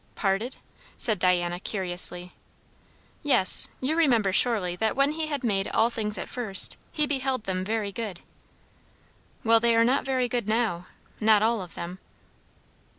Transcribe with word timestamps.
"Parted?" 0.15 0.55
said 0.97 1.19
Diana 1.19 1.59
curiously. 1.59 2.33
"Yes. 3.21 3.69
You 3.79 3.95
remember 3.95 4.33
surely 4.33 4.75
that 4.77 4.95
when 4.95 5.11
he 5.11 5.27
had 5.27 5.43
made 5.43 5.67
all 5.67 5.91
things 5.91 6.17
at 6.17 6.27
first, 6.27 6.75
he 6.91 7.05
beheld 7.05 7.43
them 7.43 7.63
very 7.63 7.91
good." 7.91 8.21
"Well, 9.43 9.59
they 9.59 9.75
are 9.75 9.85
not 9.85 10.03
very 10.03 10.27
good 10.27 10.49
now; 10.49 10.87
not 11.19 11.43
all 11.43 11.61
of 11.61 11.75
them." 11.75 11.99